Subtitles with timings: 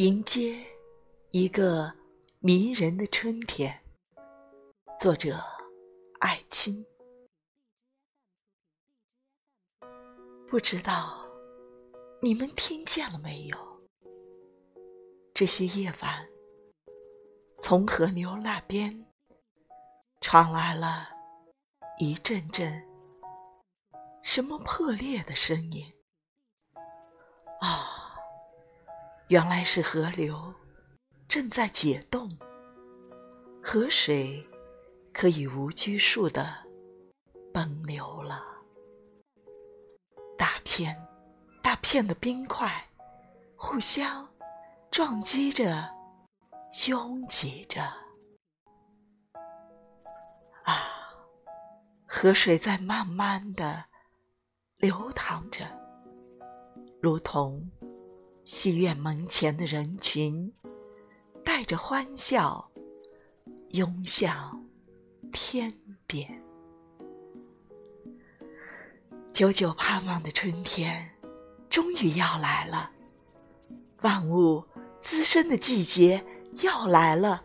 [0.00, 0.56] 迎接
[1.30, 1.92] 一个
[2.38, 3.82] 迷人的春天。
[4.98, 5.36] 作者：
[6.20, 6.86] 艾青。
[10.48, 11.28] 不知道
[12.22, 13.58] 你们听见了没有？
[15.34, 16.26] 这些夜晚，
[17.60, 19.06] 从河流那边
[20.22, 21.10] 传来了
[21.98, 22.82] 一阵阵
[24.22, 25.92] 什么破裂的声音。
[29.30, 30.52] 原来是河流
[31.28, 32.28] 正在解冻，
[33.62, 34.44] 河水
[35.12, 36.52] 可以无拘束的
[37.54, 38.44] 奔流了。
[40.36, 41.00] 大片
[41.62, 42.88] 大片的冰块
[43.54, 44.28] 互相
[44.90, 45.88] 撞击着，
[46.88, 47.82] 拥挤着。
[50.64, 50.90] 啊，
[52.04, 53.84] 河水在慢慢的
[54.78, 55.64] 流淌着，
[57.00, 57.70] 如同……
[58.52, 60.52] 戏院门前的人群，
[61.44, 62.68] 带着欢笑，
[63.68, 64.60] 拥向
[65.32, 65.72] 天
[66.04, 66.28] 边。
[69.32, 71.08] 久久盼望的春天，
[71.68, 72.90] 终于要来了。
[74.02, 74.64] 万物
[75.00, 76.20] 滋生的季节
[76.54, 77.44] 要来了，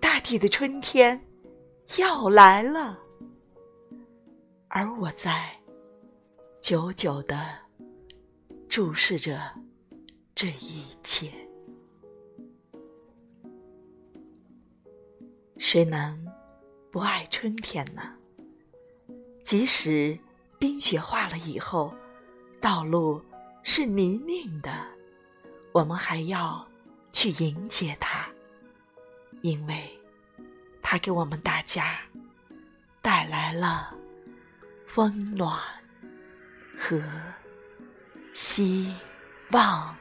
[0.00, 1.22] 大地的春天
[1.98, 2.98] 要来了。
[4.68, 5.52] 而我在
[6.62, 7.58] 久久的
[8.70, 9.62] 注视着。
[10.36, 11.30] 这一切，
[15.58, 16.26] 谁能
[16.90, 18.02] 不爱春天呢？
[19.44, 20.18] 即使
[20.58, 21.94] 冰雪化了以后，
[22.60, 23.22] 道路
[23.62, 24.72] 是泥泞的，
[25.70, 26.66] 我们还要
[27.12, 28.28] 去迎接它，
[29.40, 29.88] 因为
[30.82, 32.00] 它给我们大家
[33.00, 33.96] 带来了
[34.96, 35.56] 温暖
[36.76, 37.00] 和
[38.34, 38.92] 希
[39.52, 39.96] 望。